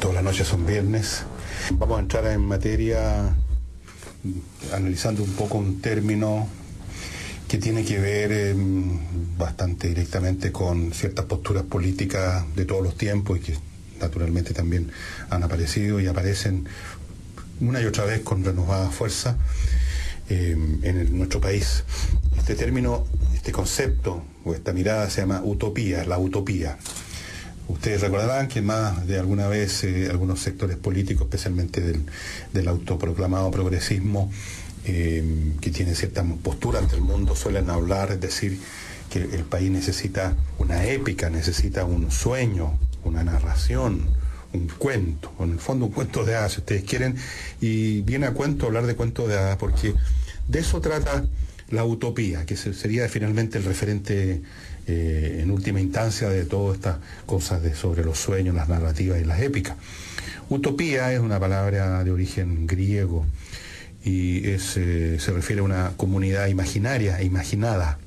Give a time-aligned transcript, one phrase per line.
[0.00, 1.24] Todas las noches son viernes.
[1.72, 3.34] Vamos a entrar en materia
[4.72, 6.48] analizando un poco un término
[7.48, 8.98] que tiene que ver em,
[9.38, 13.58] bastante directamente con ciertas posturas políticas de todos los tiempos y que
[14.00, 14.90] naturalmente también
[15.30, 16.66] han aparecido y aparecen
[17.60, 19.36] una y otra vez con renovada fuerza
[20.28, 21.84] em, en nuestro país.
[22.36, 26.78] Este término, este concepto o esta mirada se llama utopía, la utopía.
[27.68, 31.80] Ustedes recordarán que más de alguna vez eh, algunos sectores políticos, especialmente
[32.52, 34.30] del, autoproclamado progresismo,
[34.84, 35.24] eh,
[35.60, 38.60] que tiene cierta postura ante el mundo, suelen hablar, es decir,
[39.10, 44.00] que el país necesita una épica, necesita un sueño, una narración,
[44.52, 47.16] un cuento, en el fondo un cuento de hadas, si ustedes quieren,
[47.60, 49.94] y viene a cuento hablar de cuento de hadas, porque
[50.46, 51.24] de eso trata
[51.70, 54.42] la utopía, que sería finalmente el referente
[54.86, 59.24] eh, en última instancia de todas estas cosas de, sobre los sueños, las narrativas y
[59.24, 59.76] las épicas.
[60.48, 63.26] Utopía es una palabra de origen griego
[64.04, 67.98] y eh, se refiere a una comunidad imaginaria, imaginada,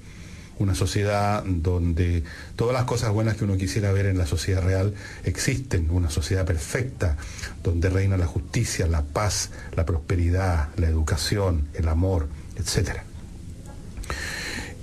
[0.60, 2.24] una sociedad donde
[2.56, 6.46] todas las cosas buenas que uno quisiera ver en la sociedad real existen, una sociedad
[6.46, 7.18] perfecta,
[7.64, 13.09] donde reina la justicia, la paz, la prosperidad, la educación, el amor, etcétera.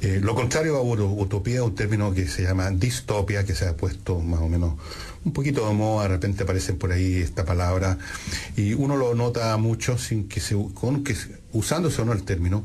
[0.03, 3.77] Eh, lo contrario a utopía es un término que se llama distopia, que se ha
[3.77, 4.75] puesto más o menos
[5.25, 7.99] un poquito de moda, de repente aparece por ahí esta palabra,
[8.57, 10.55] y uno lo nota mucho sin que se,
[11.53, 12.65] usándose o no el término,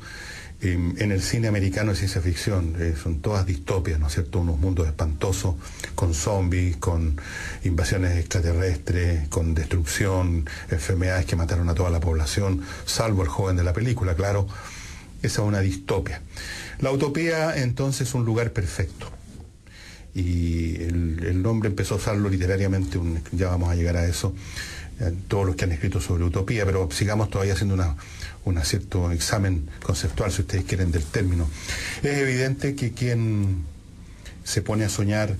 [0.63, 4.39] en el cine americano de ciencia ficción, eh, son todas distopias, ¿no es cierto?
[4.39, 5.55] Unos mundos espantosos,
[5.95, 7.19] con zombies, con
[7.63, 13.63] invasiones extraterrestres, con destrucción, enfermedades que mataron a toda la población, salvo el joven de
[13.63, 14.47] la película, claro,
[15.23, 16.21] esa es una distopia.
[16.81, 19.07] La utopía entonces es un lugar perfecto.
[20.15, 22.99] Y el, nombre empezó a usarlo literariamente,
[23.31, 24.35] ya vamos a llegar a eso,
[24.99, 27.95] eh, todos los que han escrito sobre utopía, pero sigamos todavía haciendo una,
[28.43, 31.47] un cierto examen conceptual, si ustedes quieren, del término.
[32.03, 33.63] Es evidente que quien
[34.43, 35.35] se pone a soñar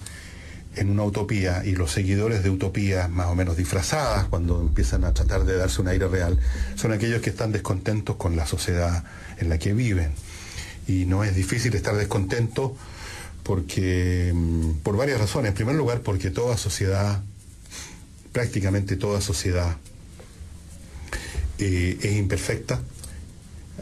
[0.76, 5.14] en una utopía y los seguidores de utopías más o menos disfrazadas, cuando empiezan a
[5.14, 6.40] tratar de darse un aire real,
[6.76, 9.04] son aquellos que están descontentos con la sociedad
[9.38, 10.14] en la que viven
[10.88, 12.76] y no es difícil estar descontento
[13.44, 15.50] porque mm, por varias razones.
[15.50, 17.24] En primer lugar, porque toda sociedad,
[18.32, 19.78] prácticamente toda sociedad,
[21.60, 22.82] eh, es imperfecta,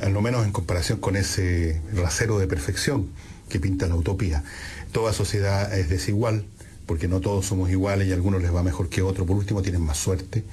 [0.02, 3.10] al menos en comparación con ese rasero de perfección
[3.50, 4.44] que pinta la utopía.
[4.92, 6.46] Toda sociedad es desigual,
[6.90, 9.28] porque no todos somos iguales y a algunos les va mejor que otros.
[9.28, 10.44] Por último, tienen más suerte,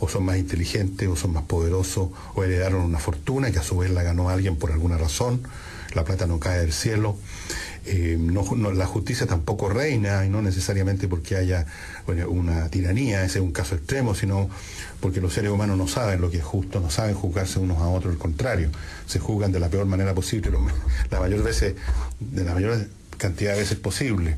[0.00, 3.78] o son más inteligentes, o son más poderosos, o heredaron una fortuna que a su
[3.78, 5.40] vez la ganó alguien por alguna razón
[5.94, 7.16] la plata no cae del cielo.
[7.86, 8.18] Eh,
[8.74, 11.64] la justicia tampoco reina, y no necesariamente porque haya
[12.28, 14.50] una tiranía, ese es un caso extremo, sino
[15.00, 17.88] porque los seres humanos no saben lo que es justo, no saben juzgarse unos a
[17.88, 18.70] otros, al contrario,
[19.06, 20.50] se juzgan de la peor manera posible,
[21.10, 21.76] la mayor veces,
[22.20, 22.86] de la mayor
[23.16, 24.36] cantidad de veces posible.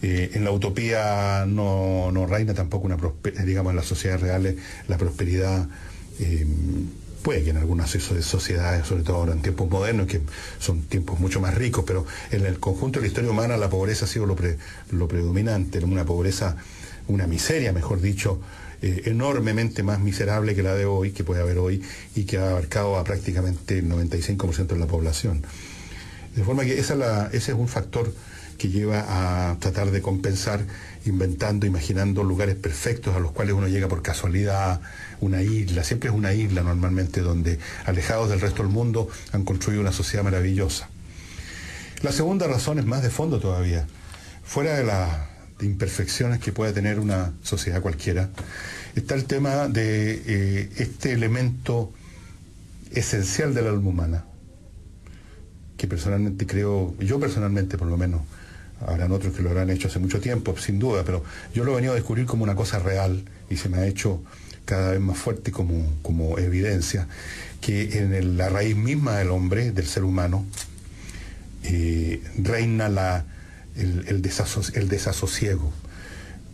[0.00, 2.96] Eh, en la utopía no, reina tampoco una
[3.44, 4.54] digamos en las sociedades reales
[4.86, 5.68] la prosperidad
[6.20, 6.46] eh,
[7.22, 10.20] puede que en algunas sociedades, sobre todo ahora en tiempos modernos, que
[10.58, 14.04] son tiempos mucho más ricos, pero en el conjunto de la historia humana la pobreza
[14.04, 14.36] ha sido lo,
[14.92, 16.56] lo predominante, una pobreza,
[17.08, 18.40] una miseria, mejor dicho,
[18.80, 21.82] eh, enormemente más miserable que la de hoy, que puede haber hoy,
[22.14, 25.42] y que ha abarcado a prácticamente el 95% de la población.
[26.36, 28.12] De forma que esa ese es un factor
[28.58, 30.64] que lleva a tratar de compensar
[31.06, 34.80] inventando, imaginando lugares perfectos a los cuales uno llega por casualidad,
[35.20, 39.80] una isla, siempre es una isla normalmente donde alejados del resto del mundo han construido
[39.80, 40.88] una sociedad maravillosa.
[42.02, 43.86] La segunda razón es más de fondo todavía.
[44.44, 45.28] Fuera de las
[45.60, 48.30] imperfecciones que pueda tener una sociedad cualquiera,
[48.94, 51.92] está el tema de eh, este elemento
[52.92, 54.24] esencial del alma humana,
[55.76, 58.22] que personalmente creo, yo personalmente por lo menos,
[58.86, 61.76] habrán otros que lo habrán hecho hace mucho tiempo, sin duda, pero yo lo he
[61.76, 64.22] venido a descubrir como una cosa real y se me ha hecho
[64.64, 67.08] cada vez más fuerte como, como evidencia,
[67.60, 70.44] que en la raíz misma del hombre, del ser humano,
[71.64, 73.24] eh, reina la,
[73.76, 75.72] el, desasosiego.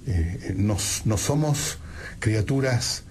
[0.06, 0.78] Eh, no
[1.18, 1.78] somos
[2.20, 3.02] criaturas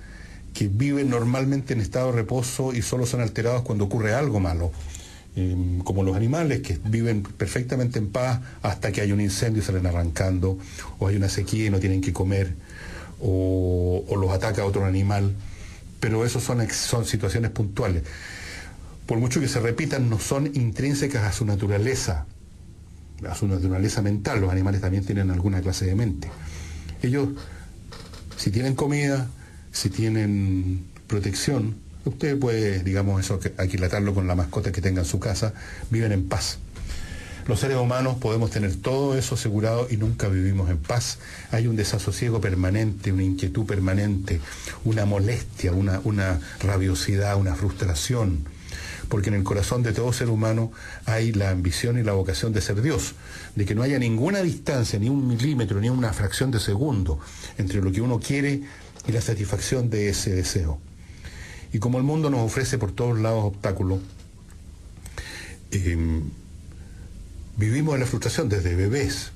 [0.54, 4.72] que viven normalmente en estado de reposo y solo son alterados cuando ocurre algo malo.
[5.36, 9.66] Em, como los animales que viven perfectamente en paz hasta que hay un incendio y
[9.66, 10.60] salen arrancando,
[11.00, 12.54] o hay una sequía y no tienen que comer,
[13.20, 15.34] o, los ataca otro animal.
[16.00, 18.04] Pero eso son, son situaciones puntuales
[19.06, 22.26] por mucho que se repitan, no son intrínsecas a su naturaleza,
[23.28, 24.42] a su naturaleza mental.
[24.42, 26.30] Los animales también tienen alguna clase de mente.
[27.02, 27.30] Ellos,
[28.38, 29.28] si tienen comida,
[29.72, 31.76] si tienen protección,
[32.06, 35.54] usted puede, digamos, eso, aquilatarlo con la mascota que tenga en su casa,
[35.90, 36.60] viven en paz.
[37.46, 41.20] Los seres humanos podemos tener todo eso asegurado y nunca vivimos en paz.
[41.52, 44.40] Hay un desasosiego permanente, una inquietud permanente,
[44.86, 48.46] una molestia, una, una rabiosidad, una frustración
[49.10, 50.72] porque en el corazón de todo ser humano
[51.06, 53.14] hay la ambición y la vocación de ser Dios,
[53.56, 57.20] de que no haya ninguna distancia, ni un milímetro, ni una fracción de segundo
[57.60, 58.62] entre lo que uno quiere
[59.06, 60.80] y la satisfacción de ese deseo.
[61.74, 64.00] Y como el mundo nos ofrece por todos lados obstáculos,
[65.72, 66.22] em,
[67.58, 69.32] vivimos en la frustración desde bebés.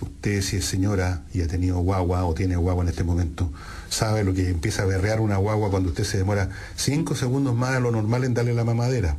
[0.00, 3.52] Usted si es señora y ha tenido guagua o tiene guagua en este momento,
[3.88, 7.74] sabe lo que empieza a berrear una guagua cuando usted se demora cinco segundos más
[7.74, 9.16] de lo normal en darle la mamadera.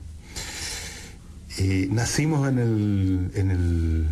[1.57, 4.09] Y nacimos en, el,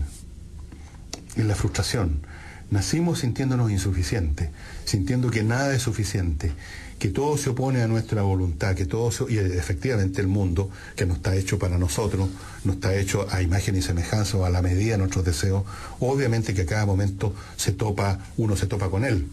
[1.35, 2.21] en la frustración,
[2.69, 4.49] nacimos sintiéndonos insuficientes,
[4.85, 6.53] sintiendo que nada es suficiente,
[7.01, 11.15] que todo se opone a nuestra voluntad, que todo y efectivamente el mundo, que no
[11.15, 12.29] está hecho para nosotros,
[12.63, 15.63] no está hecho a imagen y semejanza o a la medida de nuestros deseos,
[15.99, 19.25] obviamente que a cada momento se topa, uno se topa con él.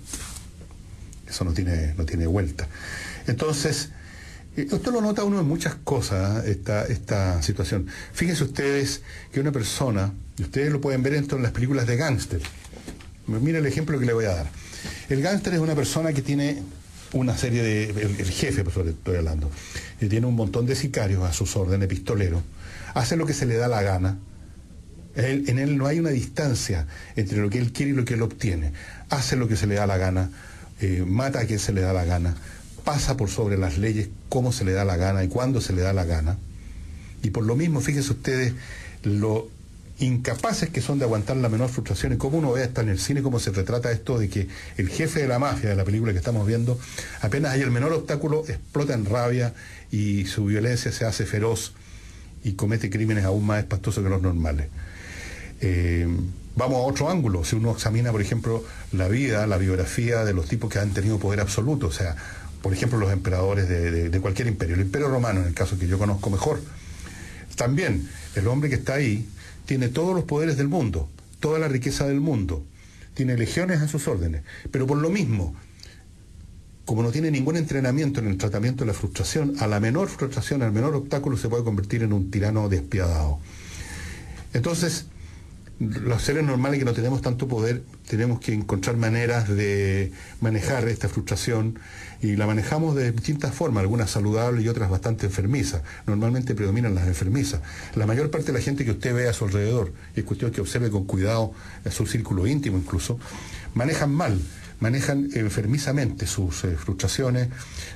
[1.28, 2.66] Eso no tiene, no tiene vuelta.
[3.26, 3.90] Entonces,
[4.56, 6.52] esto eh, lo nota uno en muchas cosas, ¿eh?
[6.52, 7.86] esta, esta situación.
[8.14, 11.96] Fíjense ustedes que una persona, y ustedes lo pueden ver esto en las películas de
[11.96, 12.40] gángster.
[13.26, 14.50] Mira el ejemplo que le voy a dar.
[15.10, 16.62] El gángster es una persona que tiene
[17.12, 17.84] una serie de.
[17.90, 19.50] El, jefe, por eso estoy hablando,
[19.98, 22.42] que tiene un montón de sicarios a sus órdenes, pistoleros,
[22.94, 24.18] hace lo que se le da la gana.
[25.16, 28.22] en él no hay una distancia entre lo que él quiere y lo que él
[28.22, 28.72] obtiene.
[29.10, 30.30] Hace lo que se le da la gana,
[30.80, 32.36] eh, mata a quien se le da la gana,
[32.84, 35.82] pasa por sobre las leyes como se le da la gana y cuando se le
[35.82, 36.38] da la gana.
[37.22, 38.52] Y por lo mismo, fíjense ustedes
[39.02, 39.48] lo
[39.98, 42.98] incapaces que son de aguantar la menor frustración y cómo uno ve hasta en el
[42.98, 46.12] cine cómo se retrata esto de que el jefe de la mafia de la película
[46.12, 46.78] que estamos viendo,
[47.20, 49.54] apenas hay el menor obstáculo, explota en rabia
[49.90, 51.72] y su violencia se hace feroz
[52.44, 54.68] y comete crímenes aún más espantosos que los normales.
[55.60, 56.06] Eh,
[56.58, 60.48] Vamos a otro ángulo, si uno examina, por ejemplo, la vida, la biografía de los
[60.48, 62.16] tipos que han tenido poder absoluto, o sea,
[62.62, 65.98] por ejemplo, los emperadores de, cualquier imperio, el imperio romano, en el caso que yo
[65.98, 66.60] conozco mejor.
[67.54, 69.28] También, el hombre que está ahí
[69.68, 71.10] tiene todos los poderes del mundo,
[71.40, 72.64] toda la riqueza del mundo,
[73.12, 75.54] tiene legiones a sus órdenes, pero por lo mismo,
[76.86, 80.62] como no tiene ningún entrenamiento en el tratamiento de la frustración, a la menor frustración,
[80.62, 83.40] al menor obstáculo se puede convertir en un tirano despiadado.
[84.54, 85.04] Entonces,
[85.80, 91.08] los seres normales que no tenemos tanto poder tenemos que encontrar maneras de manejar esta
[91.08, 91.78] frustración
[92.20, 95.82] y la manejamos de distintas formas, algunas saludables y otras bastante enfermizas.
[96.06, 97.60] Normalmente predominan las enfermizas.
[97.94, 100.50] La mayor parte de la gente que usted ve a su alrededor, y es cuestión
[100.50, 101.52] que observe con cuidado
[101.84, 103.20] a su círculo íntimo incluso,
[103.74, 104.40] manejan mal
[104.80, 107.48] manejan enfermizamente sus eh, frustraciones,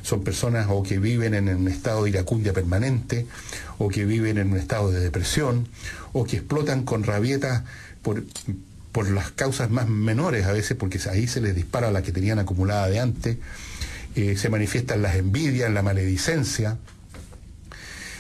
[0.03, 3.27] son personas o que viven en un estado de iracundia permanente,
[3.79, 5.69] o que viven en un estado de depresión,
[6.13, 7.63] o que explotan con rabietas
[8.03, 8.25] por,
[8.91, 12.39] por las causas más menores a veces, porque ahí se les dispara la que tenían
[12.39, 13.39] acumulada de antes,
[14.15, 16.79] eh, se manifiestan las envidias, la maledicencia.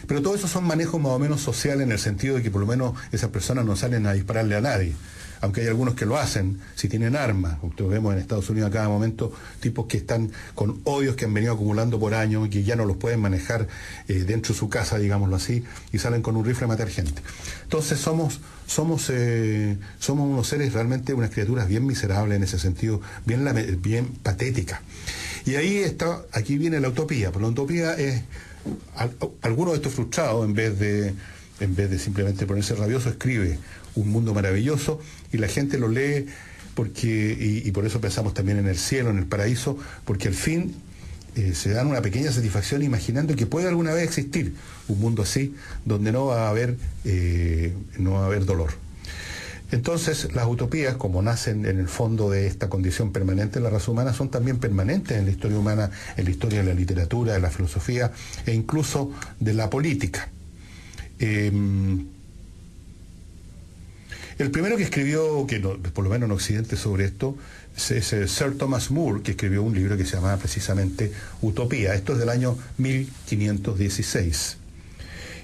[0.06, 2.60] Pero todo eso son manejos más o menos sociales en el sentido de que por
[2.60, 4.94] lo menos esas personas no salen a dispararle a nadie
[5.42, 7.58] aunque hay algunos que lo hacen, si tienen armas.
[7.76, 11.52] Vemos en Estados Unidos a cada momento tipos que están con odios que han venido
[11.52, 13.66] acumulando por años y que ya no los pueden manejar
[14.06, 17.20] eh, dentro de su casa, digámoslo así, y salen con un rifle a matar gente.
[17.64, 23.00] Entonces somos, somos, eh, somos unos seres realmente, unas criaturas bien miserables en ese sentido,
[23.26, 23.44] bien,
[23.82, 24.80] bien patéticas.
[25.44, 28.22] Y ahí está, aquí viene la utopía, pero la utopía es,
[29.42, 31.14] alguno de estos frustrados, en vez de
[31.60, 33.58] en vez de simplemente ponerse rabioso, escribe
[33.94, 35.00] un mundo maravilloso
[35.32, 36.26] y la gente lo lee
[36.74, 40.74] porque, y, por eso pensamos también en el cielo, en el paraíso, porque al fin
[41.36, 44.54] eh, se dan una pequeña satisfacción imaginando que puede alguna vez existir
[44.88, 48.70] un mundo así, donde no va a haber, eh, no va a haber dolor.
[49.70, 53.90] Entonces, las utopías, como nacen en el fondo de esta condición permanente de la raza
[53.90, 57.40] humana, son también permanentes en la historia humana, en la historia de la literatura, de
[57.40, 58.12] la filosofía
[58.44, 60.28] e incluso de la política.
[61.18, 62.06] Em,
[64.42, 67.36] el primero que escribió, que por lo menos en Occidente, sobre esto,
[67.76, 71.94] es, Sir Thomas Moore, que escribió un libro que se llamaba precisamente Utopía.
[71.94, 74.56] Esto es del año 1516.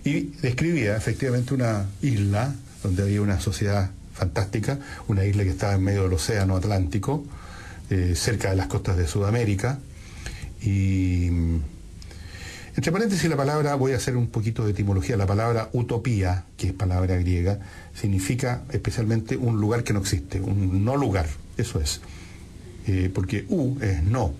[0.05, 5.83] Y describía efectivamente una isla donde había una sociedad fantástica, una isla que estaba en
[5.83, 7.25] medio del Océano Atlántico,
[7.90, 9.78] eh, cerca de las costas de Sudamérica.
[10.61, 11.31] Y
[12.79, 16.69] entre paréntesis, la palabra, voy a hacer un poquito de etimología, la palabra utopía, que
[16.69, 17.59] es palabra griega,
[17.93, 22.01] significa especialmente un lugar que no existe, un no lugar, eso es.
[22.87, 24.33] Eh, porque u es no,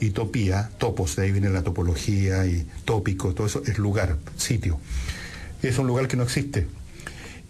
[0.00, 4.80] y topía, topos, de ahí viene la topología y tópico, todo eso es lugar, sitio.
[5.62, 6.66] Es un lugar que no existe.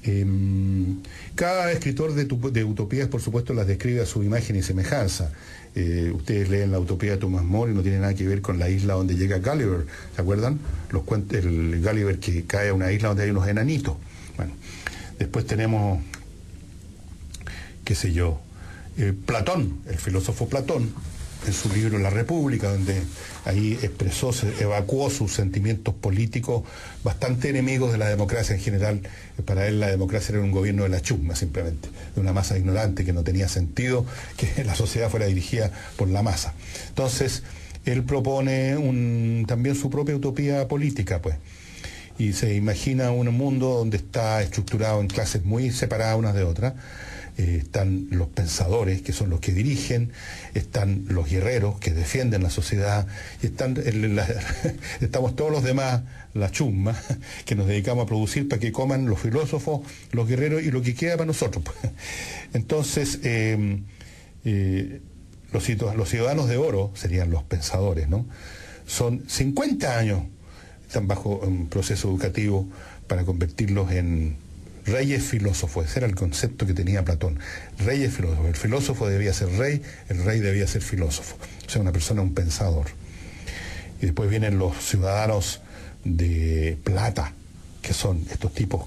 [0.02, 0.98] Em,
[1.36, 5.32] cada escritor de, de, utopías, por supuesto, las describe a su imagen y semejanza.
[5.74, 8.58] Eh, ustedes leen la utopía de Thomas More y no tiene nada que ver con
[8.58, 10.58] la isla donde llega Gulliver, ¿se acuerdan?
[10.90, 13.96] Los el Gulliver que cae a una isla donde hay unos enanitos.
[14.36, 14.52] Bueno,
[15.18, 16.00] después tenemos,
[17.84, 18.40] qué sé yo,
[18.96, 20.92] eh, Platón, el filósofo Platón,
[21.48, 23.02] en su libro La República, donde
[23.44, 26.62] ahí expresó, evacuó sus sentimientos políticos
[27.02, 29.00] bastante enemigos de la democracia en general.
[29.44, 33.04] Para él la democracia era un gobierno de la chusma simplemente, de una masa ignorante
[33.04, 36.54] que no tenía sentido que la sociedad fuera dirigida por la masa.
[36.88, 37.42] Entonces,
[37.84, 38.74] él propone
[39.46, 41.36] también su propia utopía política, pues
[42.18, 46.74] y se imagina un mundo donde está estructurado en clases muy separadas unas de otras,
[47.38, 50.10] eh, están los pensadores, que son los que dirigen,
[50.54, 53.06] están los guerreros, que defienden la sociedad,
[53.40, 53.46] y
[55.04, 56.02] estamos todos los demás,
[56.34, 57.00] la chumba,
[57.44, 60.96] que nos dedicamos a producir para que coman los filósofos, los guerreros y lo que
[60.96, 61.62] queda para nosotros.
[62.54, 63.84] Entonces, em,
[64.44, 65.00] eh,
[65.52, 68.26] los, los ciudadanos de oro serían los pensadores, ¿no?
[68.84, 70.24] Son 50 años,
[70.88, 72.66] están bajo un proceso educativo
[73.06, 74.47] para convertirlos en
[74.90, 77.38] reyes filósofos, ese era el concepto que tenía Platón,
[77.78, 81.92] reyes filósofos, el filósofo debía ser rey, el rey debía ser filósofo, o sea, una
[81.92, 82.86] persona, un pensador.
[84.00, 85.60] Y después vienen los ciudadanos
[86.04, 87.32] de plata,
[87.82, 88.86] que son estos tipos,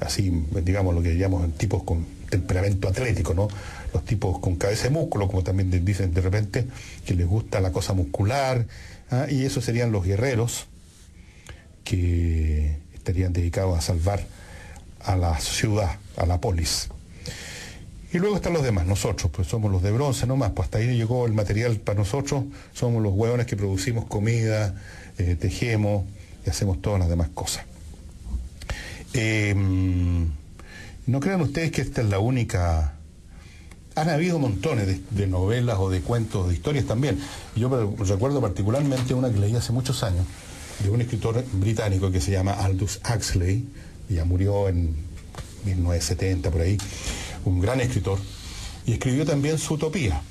[0.00, 3.48] así, digamos, lo que llamamos tipos con temperamento atlético, ¿no?
[3.92, 6.66] Los tipos con cabeza de músculo, como también dicen de repente,
[7.04, 8.66] que les gusta la cosa muscular,
[9.10, 9.26] ¿ah?
[9.28, 10.66] y esos serían los guerreros
[11.84, 14.24] que estarían dedicados a salvar
[15.04, 16.88] a la ciudad, a la polis.
[18.12, 20.96] Y luego están los demás, nosotros, pues somos los de bronce nomás, pues hasta ahí
[20.96, 22.44] llegó el material para nosotros,
[22.74, 24.74] somos los hueones que producimos comida,
[25.16, 26.04] eh, tejemos
[26.44, 27.64] y hacemos todas las demás cosas.
[29.14, 30.28] Em,
[31.06, 32.94] no crean ustedes que esta es la única...
[33.94, 37.18] Han habido montones de, de, novelas o de cuentos, de historias también.
[37.56, 40.26] Yo recuerdo particularmente una que leí hace muchos años,
[40.82, 43.66] de un escritor británico que se llama Aldous Huxley,
[44.08, 44.94] ya murió en
[45.64, 46.78] 1970 por ahí,
[47.44, 48.18] un gran escritor,
[48.86, 50.22] y escribió también su utopía.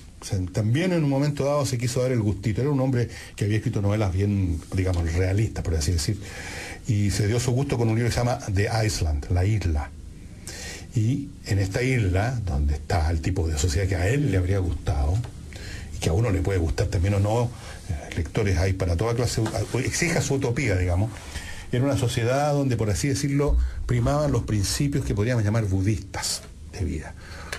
[0.54, 2.62] también en un momento dado se quiso dar el gustito.
[2.62, 6.20] Era un hombre que había escrito novelas bien, digamos, realistas, por así decir.
[6.88, 9.90] Y se dio su gusto con un libro que se llama The Island, la isla.
[10.94, 14.60] Y en esta isla, donde está el tipo de sociedad que a él le habría
[14.60, 15.18] gustado,
[15.96, 17.50] y que a uno le puede gustar también o no,
[17.90, 19.42] eh, lectores hay para toda clase,
[19.84, 21.10] exija su utopía, digamos,
[21.72, 26.42] era una sociedad donde, por así decirlo, primaban los principios que podríamos llamar budistas
[26.74, 27.14] de vida.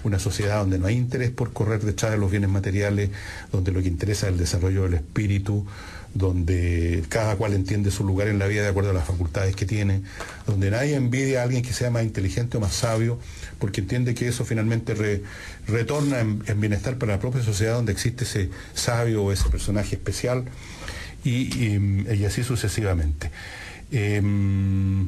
[0.05, 3.11] Una sociedad donde no hay interés por correr detrás de los bienes materiales,
[3.53, 5.67] donde lo que interesa es el desarrollo del espíritu,
[6.13, 9.65] donde cada cual entiende su lugar en la vida de acuerdo a las facultades que
[9.65, 10.03] tiene,
[10.47, 13.19] donde nadie envidia a alguien que sea más inteligente o más sabio,
[13.59, 15.23] porque entiende que eso finalmente
[15.67, 20.45] retorna en, bienestar para la propia sociedad donde existe ese sabio o ese personaje especial,
[21.25, 23.31] y así sucesivamente.
[23.93, 25.07] Em,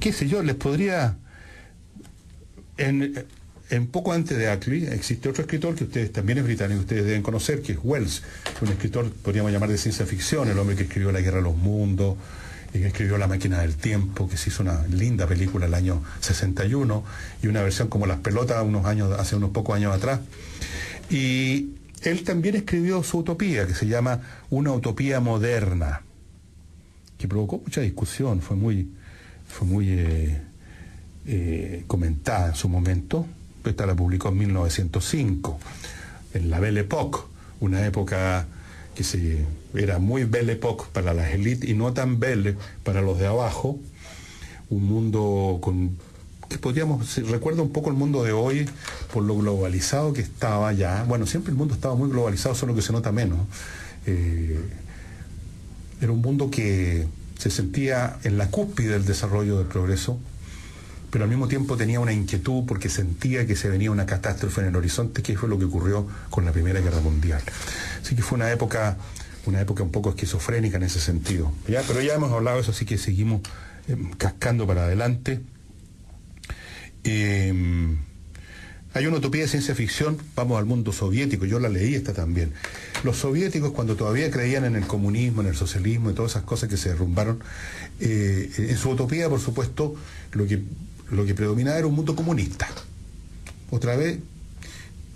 [0.00, 1.16] qué sé yo, les podría
[2.76, 7.22] en, poco antes de Ackley existe otro escritor que ustedes también es británico, ustedes deben
[7.22, 8.22] conocer, que es Wells,
[8.60, 11.56] un escritor, podríamos llamar de ciencia ficción, el hombre que escribió La Guerra de los
[11.56, 12.16] Mundos,
[12.72, 16.02] y que escribió La Máquina del Tiempo, que se hizo una linda película el año
[16.20, 17.04] 61,
[17.42, 20.20] y una versión como Las Pelotas unos años, hace unos pocos años atrás.
[21.10, 21.70] Y
[22.02, 26.02] él también escribió su utopía, que se llama Una utopía moderna,
[27.24, 28.86] que provocó mucha discusión, fue muy,
[29.48, 30.42] fue muy eh,
[31.26, 33.26] eh, comentada en su momento.
[33.64, 35.58] Esta la publicó en 1905,
[36.34, 37.20] en la Belle Époque,
[37.60, 38.46] una época
[38.94, 43.18] que se, era muy Belle Époque para las élites y no tan belle para los
[43.18, 43.78] de abajo.
[44.68, 45.96] Un mundo con
[46.50, 48.68] que podríamos, recuerda un poco el mundo de hoy
[49.14, 51.04] por lo globalizado que estaba ya.
[51.04, 53.38] Bueno, siempre el mundo estaba muy globalizado, solo que se nota menos.
[54.04, 54.60] Eh,
[56.04, 57.06] era un mundo que
[57.38, 60.18] se sentía en la cúspide del desarrollo del progreso,
[61.10, 64.68] pero al mismo tiempo tenía una inquietud porque sentía que se venía una catástrofe en
[64.68, 67.42] el horizonte, que fue lo que ocurrió con la Primera Guerra Mundial.
[68.02, 68.98] Así que fue una época,
[69.46, 71.52] una época un poco esquizofrénica en ese sentido.
[71.68, 71.82] ¿ya?
[71.86, 73.40] Pero ya hemos hablado de eso, así que seguimos
[73.88, 75.40] eh, cascando para adelante.
[77.04, 77.96] Eh,
[78.94, 82.52] hay una utopía de ciencia ficción, vamos al mundo soviético, yo la leí esta también.
[83.02, 86.68] Los soviéticos cuando todavía creían en el comunismo, en el socialismo y todas esas cosas
[86.68, 87.42] que se derrumbaron,
[87.98, 89.96] eh, en su utopía, por supuesto,
[90.32, 90.62] lo que,
[91.10, 92.68] lo que predominaba era un mundo comunista.
[93.70, 94.20] Otra vez,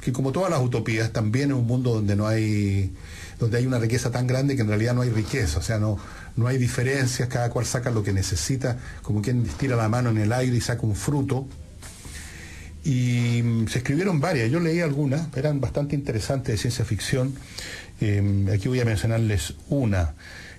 [0.01, 2.93] que como todas las utopías, también es un mundo donde no hay
[3.39, 5.97] donde hay una riqueza tan grande que en realidad no hay riqueza, o sea, no,
[6.35, 10.19] no hay diferencias, cada cual saca lo que necesita, como quien tira la mano en
[10.19, 11.47] el aire y saca un fruto,
[12.89, 17.35] y mm, se escribieron varias, yo leí algunas, eran bastante interesantes de ciencia ficción.
[18.01, 20.15] Em, aquí voy a mencionarles una,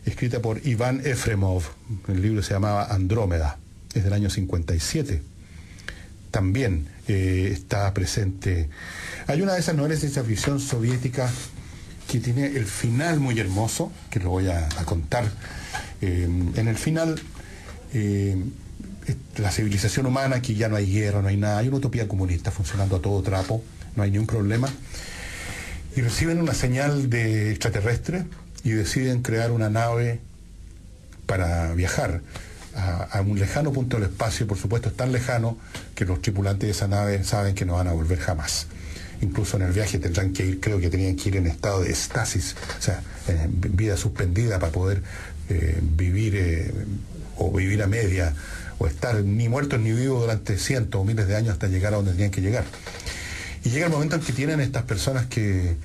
[0.06, 1.64] escrita por Iván Efremov,
[2.08, 3.58] el libro se llamaba Andrómeda,
[3.96, 5.24] es del año 57.
[6.30, 8.70] También eh, está presente.
[9.26, 11.32] Hay una de esas novelas de ciencia ficción soviética
[12.08, 15.26] que tiene el final muy hermoso, que lo voy a, contar.
[16.02, 17.20] Em, en el final
[17.92, 18.52] em,
[19.38, 22.52] la civilización humana, que ya no hay guerra, no hay nada, hay una utopía comunista
[22.52, 23.64] funcionando a todo trapo,
[23.96, 24.70] no hay ningún problema,
[25.96, 28.26] y reciben una señal de extraterrestre
[28.64, 30.20] y deciden crear una nave
[31.26, 32.22] para viajar
[32.76, 35.58] a, un lejano punto del espacio, por supuesto es tan lejano
[35.96, 38.68] que los tripulantes de esa nave saben que no van a volver jamás.
[39.22, 41.92] Incluso en el viaje tendrán que ir, creo que tenían que ir en estado de
[41.92, 45.04] estasis, o sea, en vida suspendida para poder
[45.50, 46.72] eh, vivir eh,
[47.38, 48.34] o vivir a media
[48.80, 51.98] o estar ni muertos ni vivos durante cientos o miles de años hasta llegar a
[51.98, 52.64] donde tenían que llegar.
[53.64, 55.76] Y llega el momento en que tienen estas personas que,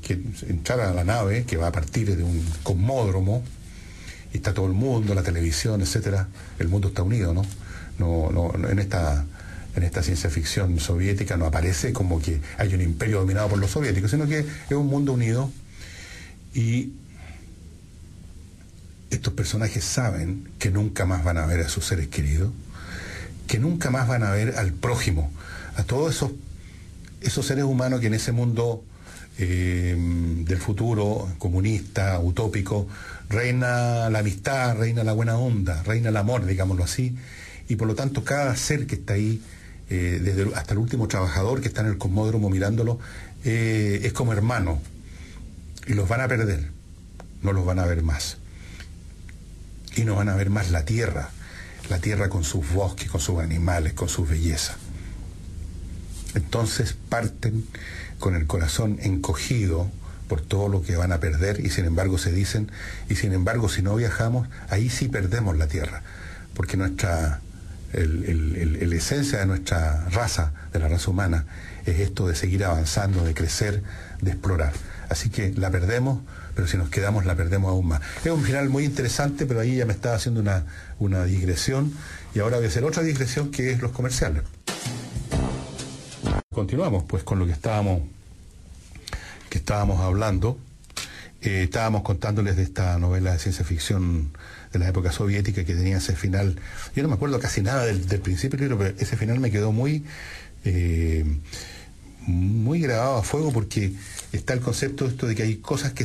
[0.00, 0.14] que
[0.48, 3.42] entrar a la nave, que va a partir de un cosmódromo,
[4.32, 7.44] y está todo el mundo, la televisión, etcétera, el mundo está unido, ¿no?
[7.98, 9.24] No, no, en esta
[9.76, 13.72] en esta ciencia ficción soviética no aparece como que hay un imperio dominado por los
[13.72, 15.50] soviéticos, sino que es un mundo unido
[16.54, 16.92] y
[19.14, 22.50] estos personajes saben que nunca más van a ver a sus seres queridos,
[23.46, 25.30] que nunca más van a ver al prójimo,
[25.76, 26.32] a todos esos,
[27.20, 28.84] esos seres humanos que en ese mundo
[29.38, 32.88] eh, del futuro comunista, utópico,
[33.28, 37.16] reina la amistad, reina la buena onda, reina el amor, digámoslo así,
[37.68, 39.40] y por lo tanto cada ser que está ahí,
[39.90, 42.98] eh, desde hasta el último trabajador que está en el cosmódromo mirándolo,
[43.44, 44.80] eh, es como hermano,
[45.86, 46.70] y los van a perder,
[47.42, 48.38] no los van a ver más
[49.96, 51.30] y no van a ver más la tierra,
[51.88, 54.76] la tierra con sus bosques, con sus animales, con su belleza.
[56.34, 57.64] Entonces parten
[58.18, 59.90] con el corazón encogido
[60.28, 62.70] por todo lo que van a perder y sin embargo se dicen,
[63.08, 66.02] y sin embargo si no viajamos, ahí sí perdemos la tierra,
[66.54, 67.40] porque nuestra,
[67.92, 71.44] el, esencia de nuestra raza, de la raza humana,
[71.86, 73.82] es esto de seguir avanzando, de crecer,
[74.20, 74.72] de explorar.
[75.08, 76.20] Así que la perdemos
[76.54, 78.00] pero si nos quedamos la perdemos aún más.
[78.24, 80.64] Es un final muy interesante, pero ahí ya me estaba haciendo una,
[80.98, 81.92] una digresión
[82.34, 84.42] y ahora voy a hacer otra digresión que es los comerciales.
[86.52, 88.02] Continuamos pues con lo que estábamos,
[89.50, 90.58] que estábamos hablando.
[91.42, 94.30] Eh, estábamos contándoles de esta novela de ciencia ficción
[94.72, 96.58] de la época soviética que tenía ese final.
[96.94, 100.04] Yo no me acuerdo casi nada del, principio pero ese final me quedó muy,
[100.64, 101.24] eh,
[102.26, 103.92] muy grabado a fuego porque
[104.32, 106.04] está el concepto de esto de que hay cosas que,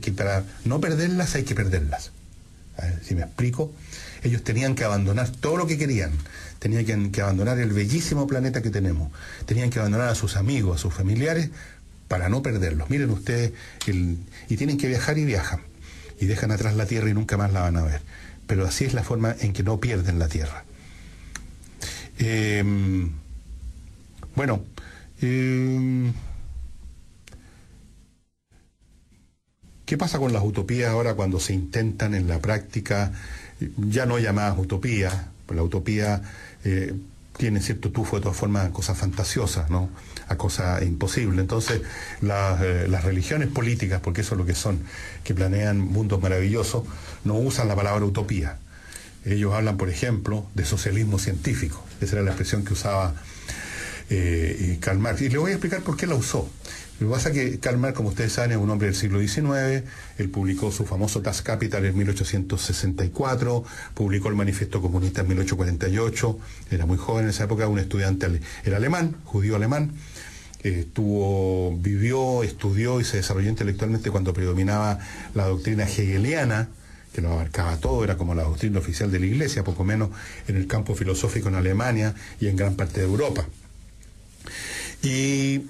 [0.00, 2.10] que, para no perderlas hay que perderlas.
[3.06, 3.72] si me explico,
[4.22, 6.12] ellos tenían que abandonar todo lo que querían,
[6.58, 9.10] tenían que, abandonar el bellísimo planeta que tenemos,
[9.46, 11.50] tenían que abandonar a sus amigos, a sus familiares,
[12.08, 12.90] para no perderlos.
[12.90, 13.52] Miren ustedes,
[13.86, 15.60] y tienen que viajar y viajan,
[16.20, 18.00] y dejan atrás la Tierra y nunca más la van a ver.
[18.46, 20.64] Pero así es la forma en que no pierden la Tierra.
[22.18, 23.10] Em,
[24.36, 24.62] bueno,
[25.22, 26.12] em,
[29.86, 33.12] ¿qué pasa con las utopías ahora cuando se intentan en la práctica,
[33.76, 35.14] ya no llamadas utopías,
[35.46, 36.22] pues la utopía
[36.64, 36.94] eh,
[37.36, 39.68] tiene cierto tufo de todas formas a cosas fantasiosas,
[40.28, 41.40] a cosas imposibles.
[41.40, 44.80] Entonces, eh, las, religiones políticas, porque eso es lo que son,
[45.24, 46.84] que planean mundos maravillosos,
[47.24, 48.58] no usan la palabra utopía.
[49.24, 51.84] Ellos hablan, por ejemplo, de socialismo científico.
[52.00, 53.14] Esa era la expresión que usaba
[54.12, 55.22] eh, Karl Marx.
[55.22, 56.48] Y le voy a explicar por qué la usó.
[57.00, 59.18] Lo que pasa es que Karl Marx, como ustedes saben, es un hombre del siglo
[59.20, 59.82] XIX,
[60.18, 66.38] él publicó su famoso Das Capital en 1864, publicó el Manifiesto Comunista en 1848,
[66.70, 69.92] era muy joven en esa época, un estudiante, era alemán, judío alemán,
[70.62, 75.00] estuvo, vivió, estudió y se desarrolló intelectualmente cuando predominaba
[75.34, 76.68] la doctrina hegeliana,
[77.12, 80.10] que lo abarcaba todo, era como la doctrina oficial de la Iglesia, poco menos
[80.46, 83.44] en el campo filosófico en Alemania y en gran parte de Europa.
[85.02, 85.62] Y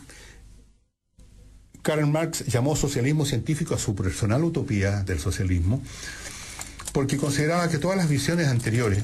[1.82, 5.82] Karl Marx llamó socialismo científico a su personal utopía del socialismo,
[6.92, 9.02] porque consideraba que todas las visiones anteriores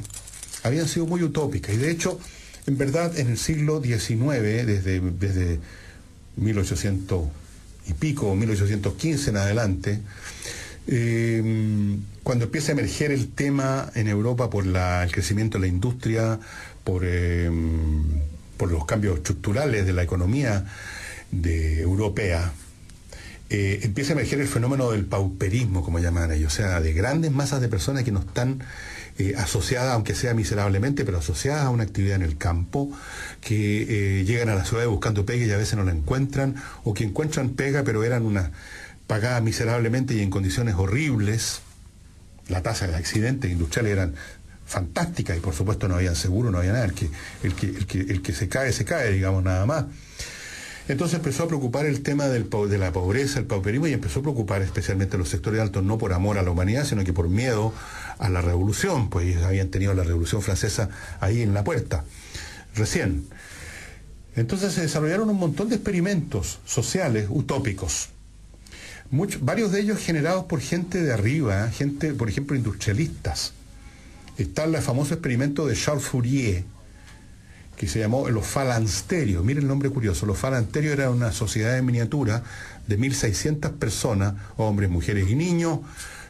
[0.62, 1.74] habían sido muy utópicas.
[1.74, 2.20] Y de hecho,
[2.66, 5.58] en verdad, en el siglo XIX, desde, desde
[6.36, 7.24] 1800
[7.88, 10.00] y pico, 1815 en adelante,
[10.86, 16.38] eh, cuando empieza a emerger el tema en Europa por el crecimiento de la industria,
[16.84, 17.50] por, eh,
[18.58, 20.66] por los cambios estructurales de la economía
[21.32, 22.52] europea,
[23.50, 27.32] eh, empieza a emerger el fenómeno del pauperismo, como llaman ellos, o sea, de grandes
[27.32, 28.62] masas de personas que no están
[29.18, 32.92] eh, asociadas, aunque sea miserablemente, pero asociadas a una actividad en el campo,
[33.40, 36.92] que eh, llegan a la ciudad buscando pega y a veces no la encuentran, o
[36.92, 38.52] que encuentran pega, pero eran una
[39.06, 41.62] pagadas miserablemente y en condiciones horribles.
[42.48, 44.14] La tasa de accidentes industriales eran
[44.68, 46.84] fantásticas y por supuesto no había seguro, no había nada.
[46.84, 47.10] El que,
[47.42, 49.86] el que, el que, el que se cae, se cae, digamos, nada más.
[50.88, 54.22] Entonces empezó a preocupar el tema del, de la pobreza, el pauperismo, y empezó a
[54.22, 57.74] preocupar especialmente los sectores altos, no por amor a la humanidad, sino que por miedo
[58.18, 60.88] a la revolución, pues habían tenido la revolución francesa
[61.20, 62.04] ahí en la puerta,
[62.74, 63.26] recién.
[64.34, 68.10] Entonces se desarrollaron un montón de experimentos sociales utópicos.
[69.40, 73.52] varios de ellos generados por gente de arriba, gente, por ejemplo, industrialistas.
[74.38, 76.64] Está el famoso experimento de Charles Fourier,
[77.76, 79.44] que se llamó los Falansterios.
[79.44, 80.26] Miren el nombre curioso.
[80.26, 82.44] Los Falansterios era una sociedad en miniatura
[82.86, 85.80] de 1.600 personas, hombres, mujeres y niños,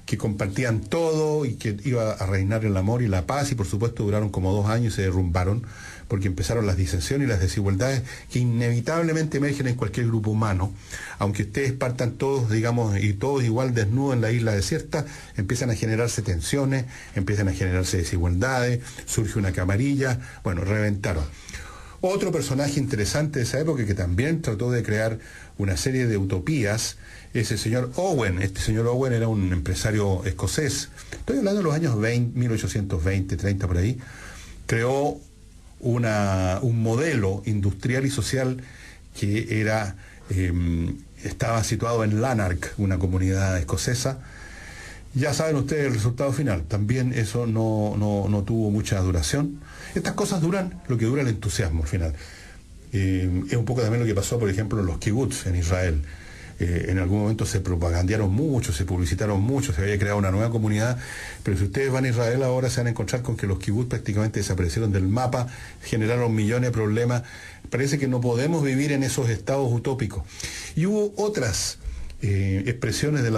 [0.09, 3.67] que compartían todo y que iba a reinar el amor y la paz y por
[3.67, 5.65] supuesto duraron como dos años y se derrumbaron
[6.09, 10.73] porque empezaron las disensiones y las desigualdades que inevitablemente emergen en cualquier grupo humano.
[11.19, 15.05] Aunque ustedes partan todos, digamos, y todos igual desnudos en la isla desierta,
[15.37, 21.25] empiezan a generarse tensiones, empiezan a generarse desigualdades, surge una camarilla, bueno, reventaron.
[22.01, 25.19] Otro personaje interesante de esa época que también trató de crear
[25.57, 26.97] una serie de utopías
[27.35, 28.41] es el señor Owen.
[28.41, 30.91] Este señor Owen era un empresario escocés.
[31.13, 33.99] Estoy hablando de los años 20, 1820, 30 por ahí.
[34.67, 35.19] Creó
[35.81, 38.63] una, un modelo industrial y social
[39.19, 39.97] que era,
[40.31, 44.21] em, estaba situado en Lanark, una comunidad escocesa.
[45.15, 46.63] Ya saben ustedes el resultado final.
[46.63, 49.61] También eso no, no, tuvo mucha duración.
[49.99, 52.15] Estas cosas duran lo que dura el entusiasmo al final.
[52.93, 56.03] Em, es un poco también lo que pasó, por ejemplo, en los kibbutz en Israel.
[56.61, 60.51] Eh, en algún momento se propagandearon mucho, se publicitaron mucho, se había creado una nueva
[60.51, 60.99] comunidad,
[61.45, 63.89] pero si ustedes van a Israel ahora se van a encontrar con que los kibbutz
[63.89, 65.47] prácticamente desaparecieron del mapa,
[65.83, 67.23] generaron millones de problemas,
[67.71, 70.25] parece que no podemos vivir en esos estados utópicos.
[70.75, 71.79] Y hubo otras
[72.21, 73.37] eh, expresiones del,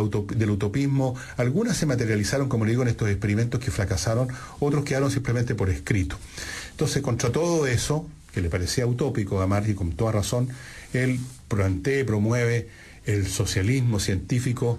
[0.50, 5.54] utopismo, algunas se materializaron, como le digo, en estos experimentos que fracasaron, otros quedaron simplemente
[5.54, 6.16] por escrito.
[6.70, 10.48] Entonces, contra todo eso, que le parecía utópico a Marx y con toda razón,
[10.94, 12.68] él plantea y promueve
[13.04, 14.78] el socialismo científico.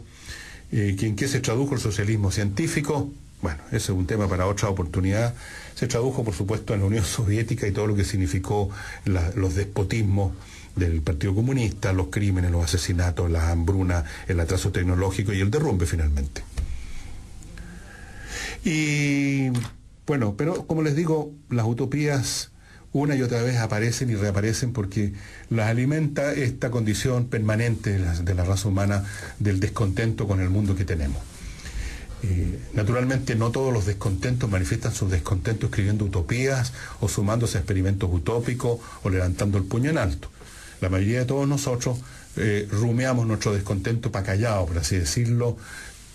[0.72, 3.12] Eh, ¿En qué se tradujo el socialismo científico?
[3.42, 5.36] Bueno, ese es un tema para otra oportunidad.
[5.76, 8.70] Se tradujo, por supuesto, en la Unión Soviética y todo lo que significó
[9.06, 10.34] los despotismos
[10.76, 15.86] del Partido Comunista, los crímenes, los asesinatos, la hambruna, el atraso tecnológico y el derrumbe
[15.86, 16.44] finalmente.
[18.64, 19.50] Y
[20.06, 22.52] bueno, pero como les digo, las utopías
[22.94, 25.14] una y otra vez aparecen y reaparecen porque
[25.50, 29.06] las alimenta esta condición permanente de la, raza humana
[29.40, 31.22] del descontento con el mundo que tenemos.
[32.24, 38.10] Eh, naturalmente no todos los descontentos manifiestan su descontento escribiendo utopías o sumándose a experimentos
[38.12, 40.30] utópicos o levantando el puño en alto.
[40.82, 42.00] La mayoría de todos nosotros
[42.36, 45.58] eh, rumeamos nuestro descontento para callado, por así decirlo,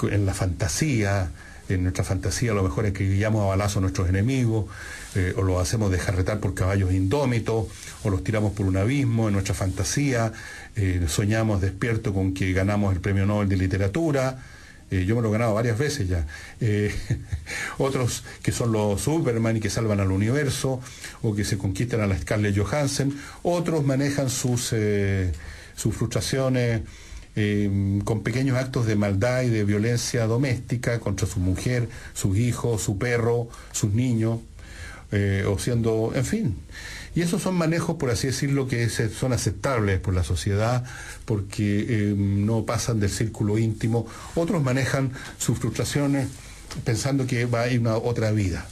[0.02, 1.30] en la fantasía,
[1.68, 4.66] en nuestra fantasía lo mejor escribíamos a balazo a nuestros enemigos,
[5.14, 7.66] eh, o lo hacemos de jarretar por caballos indómitos,
[8.02, 10.32] o los tiramos por un abismo en nuestra fantasía,
[10.74, 14.42] eh, soñamos despierto con que ganamos el premio Nobel de Literatura,
[14.90, 16.26] eh, yo me lo he ganado varias veces ya.
[17.78, 20.80] otros que son los Superman y que salvan al universo,
[21.22, 23.16] o que se conquistan a la Scarlett Johansson.
[23.42, 24.74] Otros manejan sus,
[25.76, 26.82] sus frustraciones
[27.38, 32.80] Em, con pequeños actos de maldad y de violencia doméstica contra su mujer, sus hijos,
[32.80, 34.40] su perro, sus niños,
[35.12, 36.56] eh, o siendo, en fin.
[37.16, 40.84] Y esos son manejos, por así decirlo, que son aceptables por la sociedad
[41.24, 44.06] porque em, no pasan del círculo íntimo.
[44.34, 46.28] Otros manejan sus frustraciones
[46.84, 48.66] pensando que va a ir una otra vida.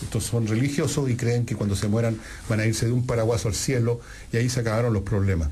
[0.00, 3.48] Estos son religiosos y creen que cuando se mueran van a irse de un paraguaso
[3.48, 4.00] al cielo
[4.32, 5.48] y ahí se acabaron los problemas.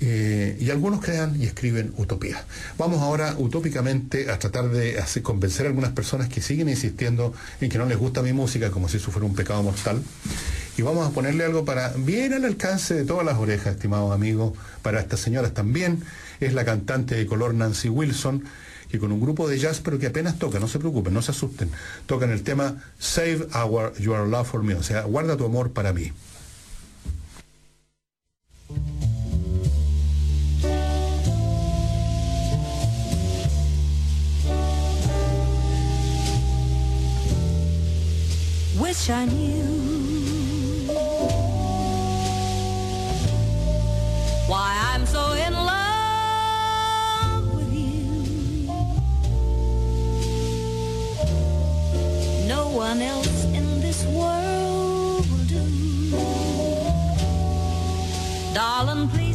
[0.00, 2.44] Eh, y algunos crean y escriben utopía.
[2.78, 7.78] Vamos ahora utópicamente a tratar de convencer a algunas personas que siguen insistiendo en que
[7.78, 10.00] no les gusta mi música como si eso fuera un pecado mortal.
[10.76, 14.52] Y vamos a ponerle algo para bien al alcance de todas las orejas, estimados amigos,
[14.82, 16.04] para estas señoras también.
[16.38, 18.44] Es la cantante de color Nancy Wilson,
[18.88, 21.32] que con un grupo de jazz, pero que apenas toca, no se preocupen, no se
[21.32, 21.70] asusten,
[22.06, 25.92] tocan el tema Save our, Your Love for Me, o sea, guarda tu amor para
[25.92, 26.12] mí.
[38.98, 40.88] Wish I knew
[44.48, 45.94] why I'm so in love
[47.54, 48.66] with you.
[52.48, 55.64] No one else in this world will do.
[58.52, 59.27] Darling, please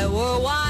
[0.00, 0.67] I were wise,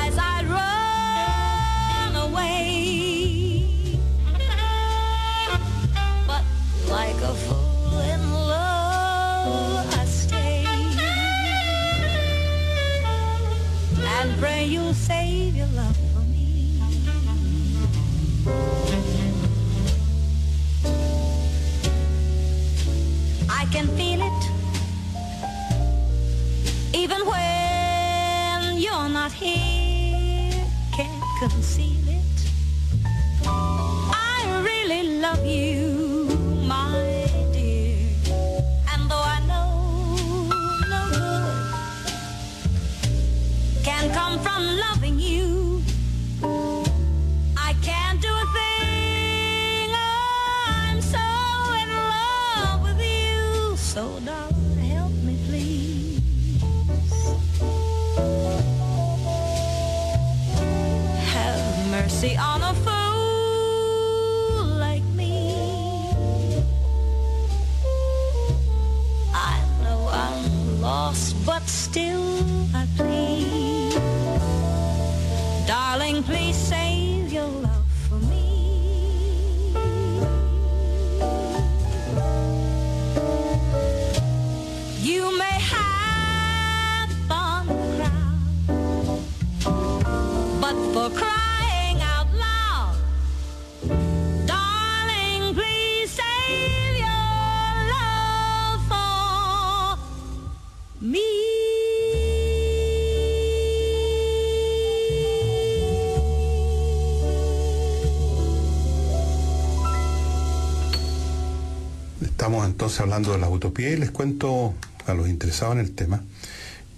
[113.01, 114.75] hablando de la utopía y les cuento
[115.07, 116.23] a los interesados en el tema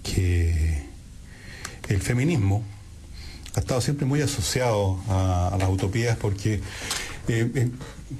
[0.03, 0.83] que
[1.89, 2.63] el feminismo
[3.55, 6.55] ha estado siempre muy asociado a, las utopías porque
[7.27, 7.69] eh, eh,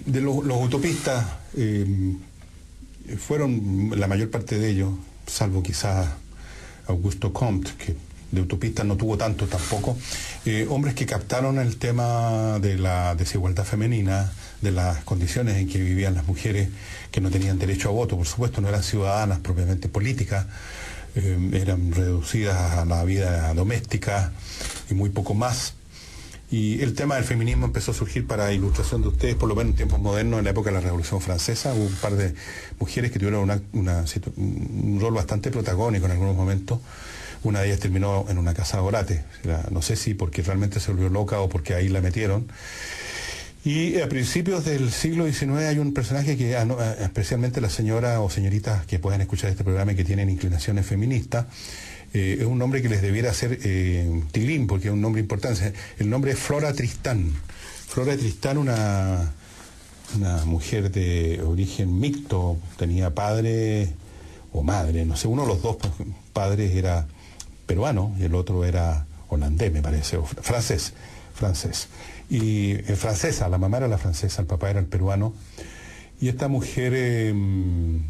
[0.05, 2.15] de lo- los utopistas eh,
[3.17, 4.91] fueron la mayor parte de ellos,
[5.27, 6.07] salvo quizás
[6.87, 7.95] Augusto Comte, que
[8.31, 9.97] de utopista no tuvo tanto tampoco,
[10.45, 15.79] eh, hombres que captaron el tema de la desigualdad femenina, de las condiciones en que
[15.79, 16.69] vivían las mujeres
[17.11, 20.45] que no tenían derecho a voto, por supuesto, no eran ciudadanas propiamente políticas,
[21.15, 24.31] eh, eran reducidas a la vida doméstica
[24.89, 25.73] y muy poco más.
[26.51, 29.71] Y el tema del feminismo empezó a surgir para ilustración de ustedes, por lo menos
[29.71, 32.35] en tiempos modernos, en la época de la Revolución Francesa, hubo un par de
[32.77, 36.79] mujeres que tuvieron un rol bastante protagónico en algunos momentos.
[37.43, 39.23] Una de ellas terminó en una casa de orate.
[39.71, 42.47] No sé si porque realmente se volvió loca o porque ahí la metieron.
[43.63, 48.19] Y a principios del siglo XIX hay un personaje que, ah, ah, especialmente la señora
[48.19, 51.45] o señoritas que puedan escuchar este programa y que tienen inclinaciones feministas,
[52.13, 55.73] eh, es un nombre que les debiera ser eh, Tilín, porque es un nombre importante.
[55.99, 57.31] El nombre es Flora Tristán.
[57.87, 59.31] Flora Tristán, una,
[60.17, 63.89] una mujer de origen mixto, tenía padre
[64.53, 65.77] o madre, no sé, uno de los dos
[66.33, 67.07] padres era
[67.71, 70.91] peruano y el otro era holandés, me parece, o francés,
[71.33, 71.87] francés.
[72.29, 75.33] Y francesa, la mamá era la francesa, el papá era el peruano.
[76.19, 78.01] Y esta mujer, em,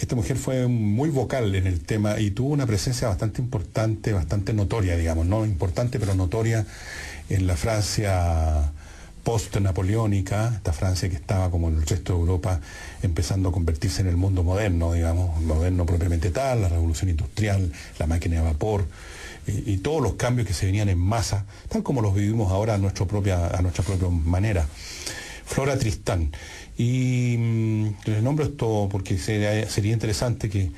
[0.00, 4.54] esta mujer fue muy vocal en el tema y tuvo una presencia bastante importante, bastante
[4.54, 6.64] notoria, digamos, no importante pero notoria
[7.28, 8.72] en la Francia
[9.22, 12.60] post-napoleónica, esta Francia que estaba como el resto de Europa
[13.02, 18.06] empezando a convertirse en el mundo moderno, digamos, moderno propiamente tal, la revolución industrial, la
[18.06, 18.84] máquina de vapor
[19.46, 22.78] y, todos los cambios que se venían en masa, tal como los vivimos ahora a,
[22.78, 24.66] nuestra propia, a nuestra propia manera.
[25.44, 26.30] Flora Tristán.
[26.78, 30.70] Y mm, les nombro esto porque sería, sería interesante que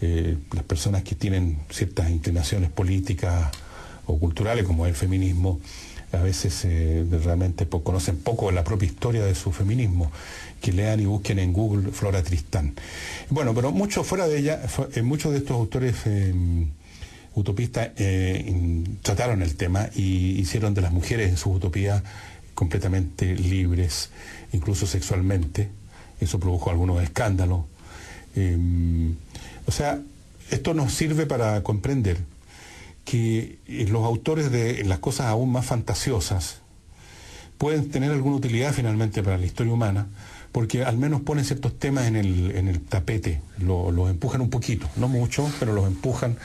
[0.00, 3.50] eh, las personas que tienen ciertas inclinaciones políticas
[4.06, 5.60] o culturales, como el feminismo,
[6.12, 10.10] a veces eh, realmente conocen poco la propia historia de su feminismo,
[10.60, 12.74] que lean y busquen en Google Flora Tristán.
[13.30, 14.62] Bueno, pero mucho fuera de ella,
[14.94, 16.34] eh, muchos de estos autores eh,
[17.34, 17.90] utopistas
[19.02, 22.02] trataron el tema y hicieron de las mujeres en su utopía
[22.54, 24.10] completamente libres,
[24.52, 25.68] incluso sexualmente.
[26.20, 27.60] Eso produjo algunos escándalos.
[29.66, 30.00] o sea,
[30.50, 32.18] esto nos sirve para comprender
[33.08, 36.58] que eh, los autores de las cosas aún más fantasiosas
[37.56, 40.08] pueden tener alguna utilidad finalmente para la historia humana,
[40.52, 44.88] porque al menos ponen ciertos temas en el, en el tapete, los empujan un poquito,
[44.96, 46.36] no mucho, pero los empujan.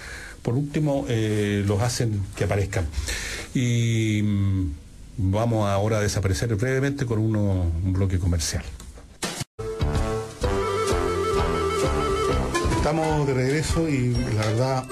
[0.41, 2.85] Por último, eh, los hacen que aparezcan.
[3.53, 4.71] Y mm,
[5.17, 8.63] vamos ahora a desaparecer brevemente con uno, un bloque comercial.
[12.77, 14.83] Estamos de regreso y la verdad...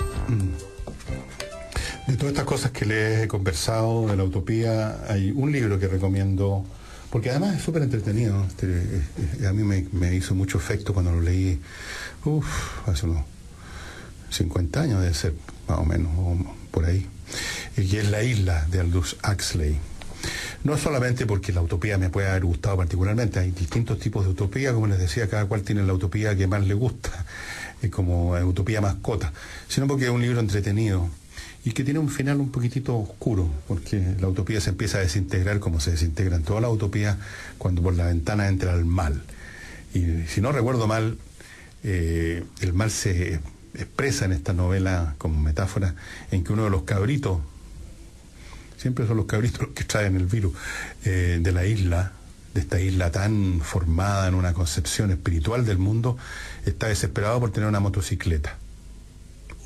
[2.12, 5.88] De todas estas cosas que les he conversado de la utopía, hay un libro que
[5.88, 6.66] recomiendo,
[7.10, 8.44] porque además es súper entretenido.
[8.44, 9.02] Este, eh,
[9.40, 11.62] eh, a mí me, hizo mucho efecto cuando lo leí,
[12.26, 13.24] uff, hace unos
[14.30, 15.36] 50 años debe ser,
[15.70, 16.12] más o menos,
[16.70, 17.08] por ahí.
[17.78, 19.78] Y es La Isla de Aldous Huxley.
[20.66, 24.74] No solamente porque la utopía me puede haber gustado particularmente, hay distintos tipos de utopía,
[24.74, 27.26] como les decía, cada cual tiene la utopía que más le gusta,
[27.90, 29.32] como utopía mascota,
[29.70, 31.10] sino porque es un libro entretenido
[31.64, 35.60] y que tiene un final un poquitito oscuro, porque la utopía se empieza a desintegrar
[35.60, 37.18] como se desintegran toda la utopía
[37.58, 39.22] cuando por la ventana entra el mal.
[39.94, 41.18] Y si no recuerdo mal,
[41.84, 43.40] eh, el mal se
[43.76, 45.96] expresa en esta novela como metáfora
[46.32, 47.40] en que uno de los cabritos,
[48.78, 50.54] siempre son los cabritos los que traen el virus,
[51.06, 52.14] eh, de la isla,
[52.56, 56.18] de esta isla tan formada en una concepción espiritual del mundo,
[56.66, 58.58] está desesperado por tener una motocicleta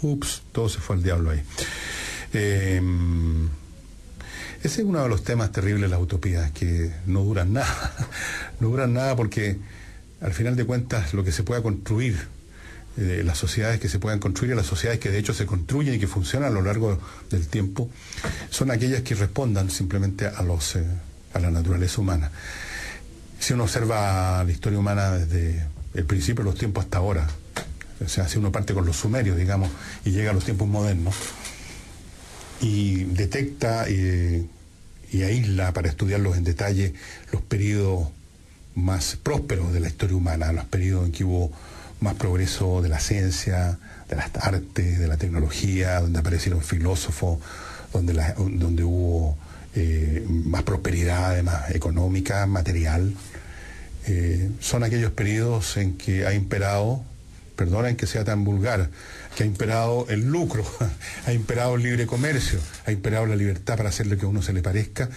[0.05, 1.41] ups, todo se fue al diablo ahí.
[2.33, 3.47] Em,
[4.63, 7.93] ese es uno de los temas terribles de las utopías, que no duran nada.
[8.59, 9.57] no duran nada porque
[10.21, 12.17] al final de cuentas lo que se pueda construir,
[12.97, 15.99] eh, las sociedades que se puedan construir, las sociedades que de hecho se construyen y
[15.99, 17.89] que funcionan a lo largo del tiempo,
[18.49, 20.85] son aquellas que respondan simplemente a, los, eh,
[21.33, 22.31] a la naturaleza humana.
[23.39, 27.27] Si uno observa la historia humana desde el principio de los tiempos hasta ahora,
[28.03, 29.69] o sea, si uno parte con los sumerios, digamos,
[30.03, 31.15] y llega a los tiempos modernos,
[32.61, 34.49] y detecta y,
[35.23, 36.93] aísla para estudiarlos en detalle
[37.31, 38.09] los periodos
[38.75, 41.53] más prósperos de la historia humana, los periodos en que hubo
[42.01, 43.79] más progreso de la ciencia,
[44.09, 47.39] de las artes, de la tecnología, donde aparecieron filósofos,
[47.93, 49.37] donde, donde hubo
[49.73, 53.13] eh, más prosperidad además económica, material.
[54.07, 57.03] Eh, son aquellos periodos en que ha imperado
[57.55, 58.89] perdonen que sea tan vulgar,
[59.35, 60.65] que ha imperado el lucro,
[61.25, 64.41] ha imperado el libre comercio, ha imperado la libertad para hacer lo que a uno
[64.41, 65.09] se le parezca,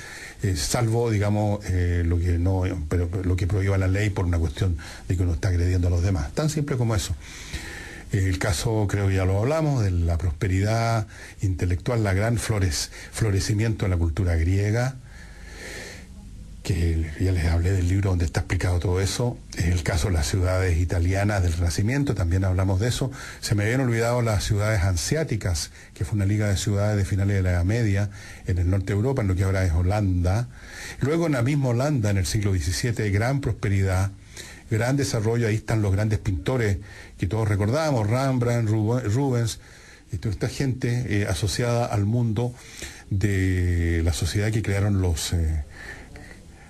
[0.42, 4.38] eh, salvo, digamos, eh, lo que no, pero, lo que prohíba la ley por una
[4.38, 4.77] cuestión
[5.09, 6.33] de que uno está agrediendo a los demás.
[6.33, 7.14] Tan simple como eso.
[8.11, 11.07] El caso, creo que ya lo hablamos, de la prosperidad
[11.42, 14.96] intelectual, la gran flores, florecimiento de la cultura griega,
[16.69, 20.13] que ya les hablé del libro donde está explicado todo eso, es el caso de
[20.13, 23.11] las ciudades italianas del Renacimiento, también hablamos de eso.
[23.41, 27.37] Se me habían olvidado las ciudades ansiáticas, que fue una liga de ciudades de finales
[27.37, 28.11] de la Edad Media
[28.47, 30.49] en el norte de Europa, en lo que ahora es Holanda.
[31.01, 34.11] Luego en la misma Holanda, en el siglo XVII, gran prosperidad,
[34.71, 36.77] gran desarrollo, ahí están los grandes pintores
[37.16, 39.59] que todos recordamos, Rembrandt, Rubens,
[40.12, 42.53] y toda esta gente eh, asociada al mundo
[43.09, 45.64] de la sociedad que crearon los, eh,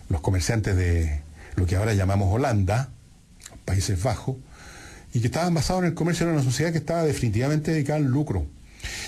[0.08, 1.22] los comerciantes de
[1.56, 2.90] lo que ahora llamamos Holanda,
[3.64, 4.36] Países Bajos,
[5.12, 8.04] y que estaban basados en el comercio, era una sociedad que estaba definitivamente dedicada al
[8.04, 8.46] lucro,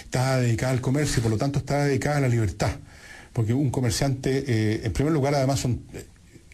[0.05, 2.72] estaba dedicada al comercio y por lo tanto estaba dedicada a la libertad.
[3.32, 5.82] Porque un comerciante, eh, en primer lugar, además son,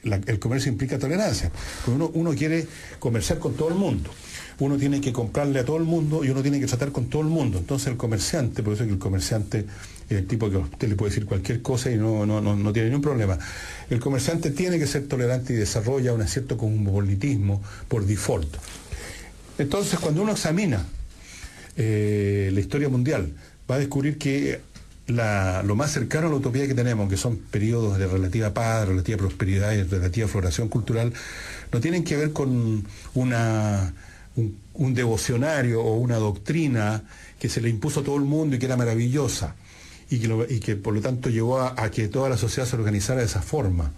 [0.03, 1.51] el comercio implica tolerancia,
[1.87, 2.67] uno, uno quiere
[2.99, 4.11] comerciar con todo el mundo
[4.59, 7.23] uno tiene que comprarle a todo el mundo y uno tiene que tratar con todo
[7.23, 7.59] el mundo.
[7.59, 9.67] Entonces el comerciante, por eso es que el comerciante
[10.09, 13.03] el tipo que usted le puede decir cualquier cosa y no, no, no, tiene ningún
[13.03, 13.39] problema.
[13.91, 18.57] El comerciante tiene que ser tolerante y desarrolla un cierto cosmopolitismo por default.
[19.59, 20.85] Entonces cuando uno examina
[21.77, 23.33] eh, la historia mundial,
[23.71, 24.61] va a descubrir que
[25.09, 29.19] lo más cercano a la utopía que tenemos, que son periodos de relativa paz, relativa
[29.19, 31.13] prosperidad y relativa floración cultural,
[31.73, 32.85] no tienen que ver con
[33.15, 33.93] una
[34.37, 37.03] un, devocionario o una doctrina
[37.39, 39.55] que se le impuso a todo el mundo y que era maravillosa
[40.11, 43.21] y que, y que por lo tanto llevó a, que toda la sociedad se organizara
[43.21, 43.93] de esa forma,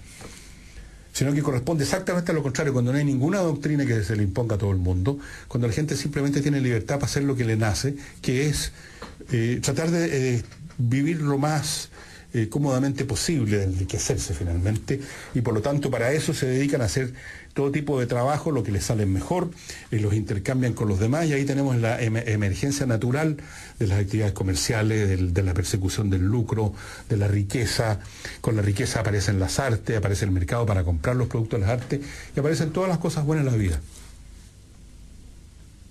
[1.13, 4.23] sino que corresponde exactamente a lo contrario, cuando no hay ninguna doctrina que se le
[4.23, 7.45] imponga a todo el mundo, cuando la gente simplemente tiene libertad para hacer lo que
[7.45, 8.73] le nace, que es
[9.33, 10.43] eh, tratar de eh,
[10.79, 11.91] vivir lo más
[12.35, 15.01] eh, cómodamente posible, de enriquecerse finalmente,
[15.35, 17.15] y por lo tanto para eso se dedican a hacer
[17.55, 19.51] todo tipo de trabajo, lo que les sale mejor,
[19.91, 23.39] y los intercambian con los demás, y ahí tenemos la emergencia natural
[23.79, 26.73] de las actividades comerciales, de la persecución del lucro,
[27.09, 27.99] de la riqueza.
[28.41, 31.81] Con la riqueza aparecen las artes, aparece el mercado para comprar los productos de las
[31.81, 32.01] artes,
[32.37, 33.81] y aparecen todas las cosas buenas en la vida.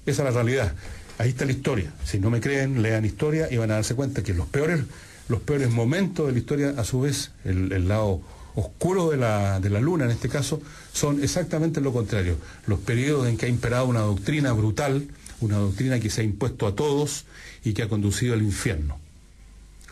[0.06, 0.74] Esa es la realidad.
[1.18, 1.92] Ahí está la historia.
[2.06, 4.82] Si no me creen, lean historia y van a darse cuenta que los peores,
[5.28, 8.22] los peores momentos de la historia, a su vez, el, lado
[8.56, 10.62] oscuros de la, de la luna en este caso,
[10.94, 12.38] son exactamente lo contrario.
[12.66, 15.08] Los periodos en que ha imperado una doctrina brutal,
[15.42, 17.26] una doctrina que se ha impuesto a todos
[17.64, 18.98] y que ha conducido al infierno.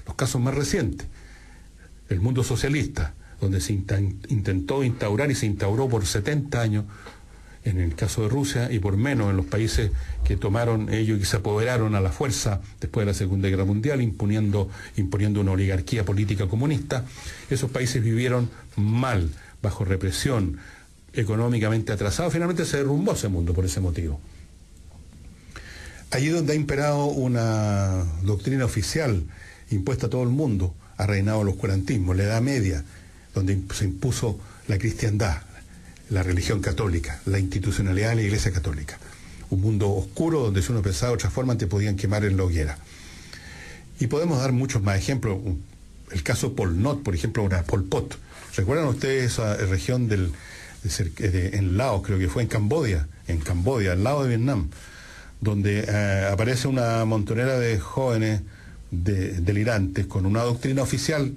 [0.05, 1.07] Los casos más recientes,
[2.09, 6.85] el mundo socialista, donde se intentó instaurar y se instauró por 70 años
[7.65, 9.91] en el caso de Rusia y por menos en los países
[10.23, 14.01] que tomaron ellos y se apoderaron a la fuerza después de la Segunda Guerra Mundial,
[14.01, 17.05] imponiendo, imponiendo una oligarquía política comunista,
[17.49, 19.29] esos países vivieron mal,
[19.63, 20.59] bajo represión,
[21.13, 24.19] económicamente atrasados, finalmente se derrumbó ese mundo por ese motivo.
[26.11, 29.23] Allí donde ha imperado una doctrina oficial
[29.71, 32.83] impuesta a todo el mundo, ha reinado el oscurantismo, la Edad Media,
[33.33, 35.41] donde se impuso la cristiandad,
[36.09, 38.97] la religión católica, la institucionalidad de la Iglesia Católica.
[39.49, 42.43] Un mundo oscuro donde si uno pensaba de otra forma te podían quemar en la
[42.43, 42.77] hoguera.
[43.99, 45.39] Y podemos dar muchos más ejemplos.
[46.11, 48.17] El caso Pol Not, por ejemplo, una Pol Pot.
[48.55, 50.31] ¿Recuerdan ustedes esa región del,
[51.19, 54.69] en Laos, creo que fue en Cambodia, en Cambodia, al lado de Vietnam,
[55.41, 58.41] donde eh, aparece una montonera de jóvenes
[58.91, 61.33] delirantes con una doctrina oficial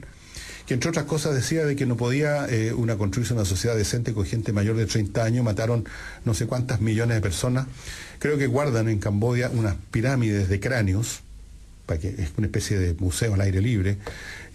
[0.69, 4.13] que entre otras cosas decía de que no podía eh, una construirse una sociedad decente
[4.13, 5.89] con gente mayor de 30 años, mataron
[6.27, 7.67] no sé cuántas millones de personas.
[8.19, 11.21] Creo que guardan en Cambodia unas pirámides de cráneos,
[11.87, 13.97] para que es una especie de museo al aire libre,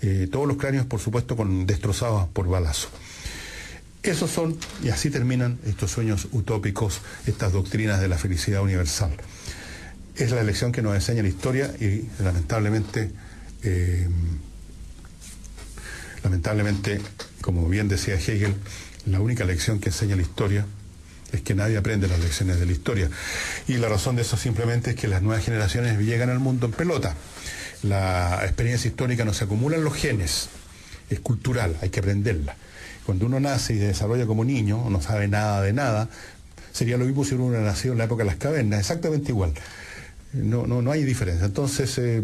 [0.03, 2.89] eh, todos los cráneos por supuesto con destrozados por balazo.
[4.03, 9.09] Esos son, y así terminan estos sueños utópicos, estas doctrinas de la felicidad universal.
[10.15, 13.09] Es la lección que nos enseña la historia y lamentablemente
[13.63, 14.07] eh,
[16.23, 17.01] Lamentablemente,
[17.41, 18.55] como bien decía Hegel,
[19.05, 20.65] la única lección que enseña la historia
[21.33, 23.09] es que nadie aprende las lecciones de la historia.
[23.67, 26.71] Y la razón de eso simplemente es que las nuevas generaciones llegan al mundo en
[26.71, 27.15] pelota.
[27.81, 30.49] La experiencia histórica no se acumula en los genes,
[31.09, 32.55] es cultural, hay que aprenderla.
[33.05, 36.07] Cuando uno nace y se desarrolla como niño, no sabe nada de nada,
[36.71, 39.53] sería lo mismo si uno hubiera nacido en la época de las cavernas, exactamente igual.
[40.31, 41.45] No, no, no hay diferencia.
[41.45, 42.23] Entonces, eh,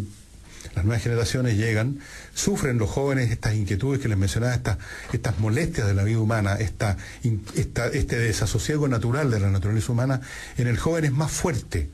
[0.76, 1.99] las nuevas generaciones llegan,
[2.34, 6.97] sufren los jóvenes estas inquietudes que les mencionaba, estas, molestias de la vida humana, esta,
[7.24, 10.22] este desasosiego natural de la naturaleza humana,
[10.57, 11.89] en el joven es más fuerte,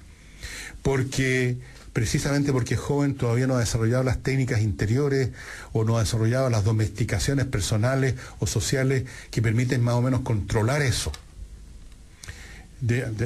[0.82, 1.58] porque
[1.96, 5.30] precisamente porque el joven todavía no ha desarrollado las técnicas interiores
[5.72, 10.82] o no ha desarrollado las domesticaciones personales o sociales que permiten más o menos controlar
[10.82, 11.14] eso.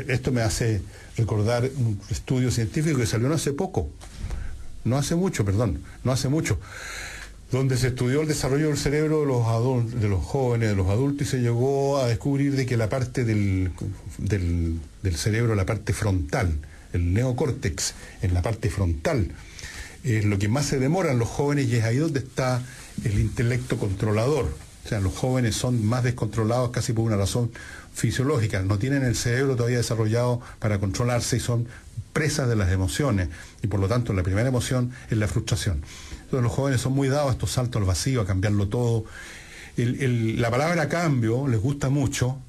[0.07, 0.83] esto me hace
[1.17, 3.89] recordar un estudio científico que salió no hace poco,
[4.83, 6.59] no hace mucho, perdón, no hace mucho,
[7.51, 11.27] donde se estudió el desarrollo del cerebro de los, de los jóvenes, de los adultos,
[11.27, 13.71] y se llegó a descubrir de que la parte del,
[14.17, 16.53] del, cerebro, la parte frontal,
[16.93, 19.31] el neocórtex, en la parte frontal,
[20.03, 22.61] es lo que más se demora en los jóvenes y es ahí donde está
[23.03, 24.45] el intelecto controlador.
[24.85, 27.51] O sea, los jóvenes son más descontrolados casi por una razón
[27.93, 28.61] fisiológica.
[28.61, 31.67] No tienen el cerebro todavía desarrollado para controlarse y son
[32.13, 33.29] presas de las emociones.
[33.61, 35.81] Y por lo tanto, la primera emoción es la frustración.
[36.11, 39.05] Entonces, los jóvenes son muy dados a estos saltos al vacío, a cambiarlo todo.
[39.75, 42.39] la palabra cambio les gusta mucho,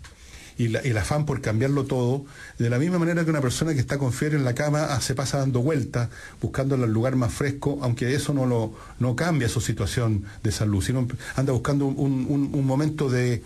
[0.60, 2.26] y, el afán por cambiarlo todo,
[2.58, 5.00] de la misma manera que una persona que está con fiebre en la cama ah,
[5.00, 6.10] se pasa dando vueltas,
[6.42, 10.82] buscando el lugar más fresco, aunque eso no, lo, no cambia su situación de salud,
[10.82, 13.42] sino anda buscando un, momento de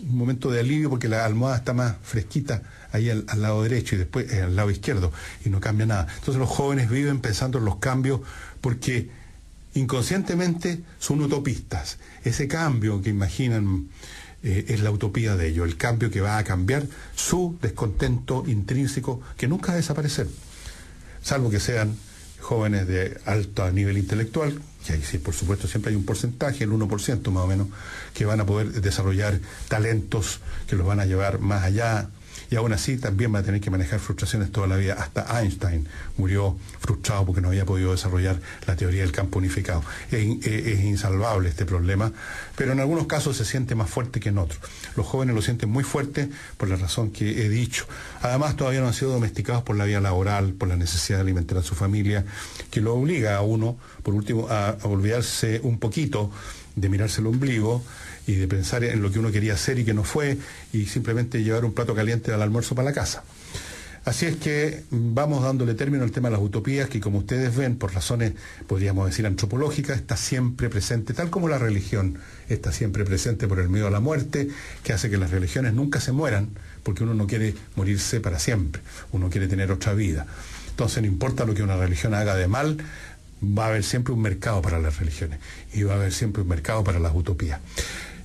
[0.00, 3.98] un momento de alivio porque la almohada está más fresquita ahí al, lado derecho y
[3.98, 5.12] después eh, al lado izquierdo
[5.44, 6.06] y no cambia nada.
[6.14, 8.20] Entonces los jóvenes viven pensando en los cambios
[8.60, 9.10] porque
[9.74, 11.98] inconscientemente son utopistas.
[12.24, 13.88] Ese cambio que imaginan
[14.42, 19.20] eh, es la utopía de ello, el cambio que va a cambiar su descontento intrínseco
[19.36, 20.28] que nunca va a desaparecer,
[21.22, 21.96] salvo que sean
[22.40, 26.70] jóvenes de alto nivel intelectual, que ahí sí, por supuesto, siempre hay un porcentaje, el
[26.70, 27.68] 1% más o menos,
[28.14, 32.08] que van a poder desarrollar talentos que los van a llevar más allá
[32.50, 34.94] y aún así también va a tener que manejar frustraciones toda la vida.
[34.94, 35.86] Hasta Einstein
[36.16, 36.56] murió
[36.88, 39.82] frustrado porque no había podido desarrollar la teoría del campo unificado.
[40.10, 42.10] Es, insalvable este problema,
[42.56, 44.58] pero en algunos casos se siente más fuerte que en otros.
[44.96, 47.84] Los jóvenes lo sienten muy fuerte por la razón que he dicho.
[48.22, 51.58] Además, todavía no han sido domesticados por la vía laboral, por la necesidad de alimentar
[51.58, 52.24] a su familia,
[52.70, 56.30] que lo obliga a uno, por último, a olvidarse un poquito
[56.74, 57.84] de mirarse el ombligo
[58.26, 60.38] y de pensar en lo que uno quería hacer y que no fue,
[60.72, 63.24] y simplemente llevar un plato caliente al almuerzo para la casa.
[64.08, 67.76] Así es que vamos dándole término al tema de las utopías, que como ustedes ven,
[67.76, 68.32] por razones,
[68.66, 72.16] podríamos decir, antropológicas, está siempre presente, tal como la religión
[72.48, 74.48] está siempre presente por el miedo a la muerte,
[74.82, 76.48] que hace que las religiones nunca se mueran,
[76.84, 78.80] porque uno no quiere morirse para siempre,
[79.12, 80.26] uno quiere tener otra vida.
[80.70, 82.78] Entonces, no importa lo que una religión haga de mal,
[83.42, 85.38] va a haber siempre un mercado para las religiones
[85.74, 87.60] y va a haber siempre un mercado para las utopías.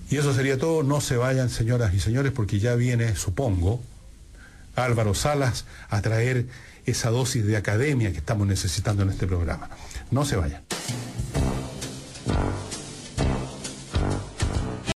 [0.10, 0.82] Y eso sería todo.
[0.82, 3.82] No se vayan, señoras y señores, porque ya viene, supongo,
[4.76, 6.48] Álvaro Salas a traer
[6.86, 9.70] esa dosis de academia que estamos necesitando en este programa.
[10.12, 10.64] No se vayan.